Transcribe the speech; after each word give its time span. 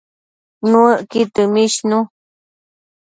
Nuëcqud 0.69 1.29
dëmishnu 1.35 1.99